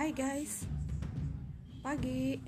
[0.00, 0.64] Hai guys,
[1.84, 2.40] pagi.